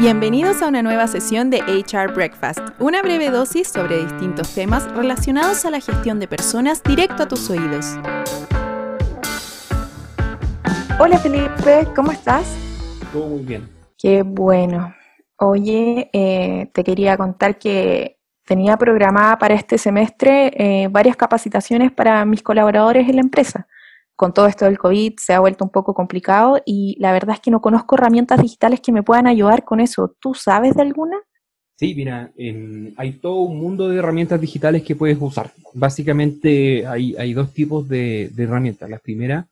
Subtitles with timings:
[0.00, 5.66] Bienvenidos a una nueva sesión de HR Breakfast, una breve dosis sobre distintos temas relacionados
[5.66, 7.98] a la gestión de personas directo a tus oídos.
[10.98, 12.56] Hola Felipe, ¿cómo estás?
[13.12, 13.68] Todo muy bien.
[13.98, 14.94] Qué bueno.
[15.36, 22.24] Oye, eh, te quería contar que tenía programada para este semestre eh, varias capacitaciones para
[22.24, 23.68] mis colaboradores en la empresa
[24.20, 27.40] con todo esto del COVID se ha vuelto un poco complicado y la verdad es
[27.40, 30.14] que no conozco herramientas digitales que me puedan ayudar con eso.
[30.20, 31.16] ¿Tú sabes de alguna?
[31.78, 32.30] Sí, mira,
[32.98, 35.52] hay todo un mundo de herramientas digitales que puedes usar.
[35.72, 38.90] Básicamente hay, dos tipos de, herramientas.
[38.90, 39.46] Las primeras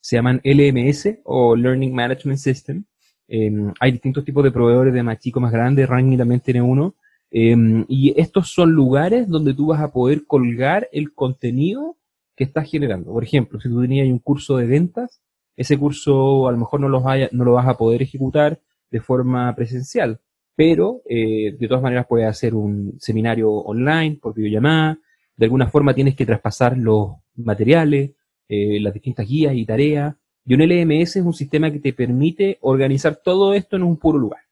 [0.00, 2.84] se llaman LMS o Learning Management System.
[3.26, 5.84] Em, hay distintos tipos de proveedores de más chico, más grande.
[5.84, 6.94] Ranking también tiene uno.
[7.28, 11.96] Em, y estos son lugares donde tú vas a poder colgar el contenido
[12.36, 13.12] que estás generando.
[13.12, 15.22] Por ejemplo, si tú tenías un curso de ventas,
[15.56, 18.60] ese curso a lo mejor no, los no lo vas a poder ejecutar
[18.90, 20.20] de forma presencial,
[20.54, 24.98] pero eh, de todas maneras puedes hacer un seminario online por videollamada,
[25.36, 28.12] de alguna forma tienes que traspasar los materiales,
[28.48, 32.58] eh, las distintas guías y tareas, y un LMS es un sistema que te permite
[32.60, 34.42] organizar todo esto en un puro lugar.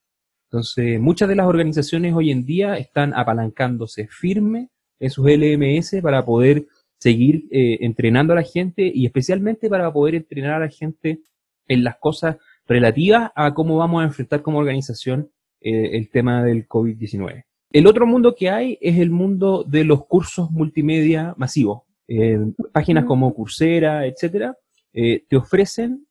[0.48, 6.24] Entonces, muchas de las organizaciones hoy en día están apalancándose firme en sus LMS para
[6.24, 6.66] poder
[7.00, 11.20] seguir eh, entrenando a la gente y especialmente para poder entrenar a la gente
[11.66, 16.68] en las cosas relativas a cómo vamos a enfrentar como organización eh, el tema del
[16.68, 17.44] COVID-19.
[17.72, 21.82] El otro mundo que hay es el mundo de los cursos multimedia masivos.
[22.72, 24.56] páginas como Coursera, etcétera,
[24.92, 26.06] eh, te ofrecen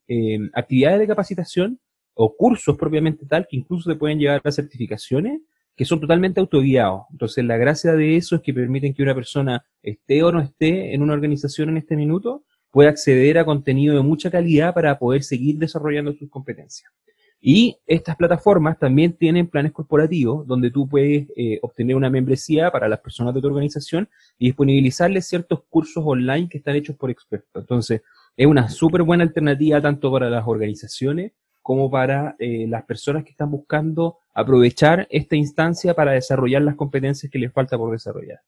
[0.54, 1.80] actividades de capacitación
[2.16, 5.42] o cursos propiamente tal que incluso te pueden llevar a certificaciones
[5.80, 7.04] que son totalmente autoguiados.
[7.10, 10.94] Entonces, la gracia de eso es que permiten que una persona esté o no esté
[10.94, 15.24] en una organización en este minuto, pueda acceder a contenido de mucha calidad para poder
[15.24, 16.92] seguir desarrollando sus competencias.
[17.40, 22.90] Y estas plataformas también tienen planes corporativos donde tú puedes eh, obtener una membresía para
[22.90, 27.64] las personas de tu organización y disponibilizarles ciertos cursos online que están hechos por expertos.
[27.64, 28.02] Entonces,
[28.36, 31.32] es una súper buena alternativa tanto para las organizaciones
[31.62, 37.32] como para eh, las personas que están buscando aprovechar esta instancia para desarrollar las competencias
[37.32, 38.40] que les falta por desarrollar.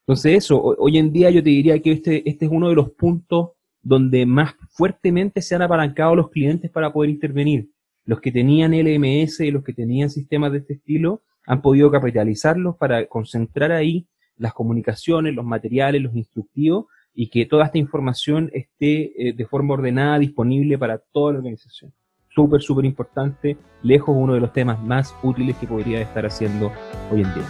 [0.00, 2.90] Entonces eso, hoy en día yo te diría que este, este es uno de los
[2.90, 3.50] puntos
[3.80, 7.70] donde más fuertemente se han apalancado los clientes para poder intervenir.
[8.04, 12.76] Los que tenían LMS y los que tenían sistemas de este estilo han podido capitalizarlos
[12.76, 14.06] para concentrar ahí
[14.36, 19.74] las comunicaciones, los materiales, los instructivos y que toda esta información esté eh, de forma
[19.74, 21.92] ordenada disponible para toda la organización
[22.34, 26.72] súper, súper importante, lejos uno de los temas más útiles que podría estar haciendo
[27.10, 27.44] hoy en día.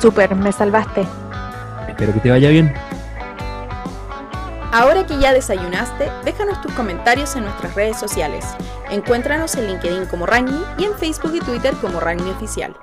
[0.00, 1.06] Súper, me salvaste.
[1.88, 2.72] Espero que te vaya bien.
[4.72, 8.44] Ahora que ya desayunaste, déjanos tus comentarios en nuestras redes sociales.
[8.90, 12.74] Encuéntranos en LinkedIn como Rangmi y en Facebook y Twitter como Rangmi Oficial.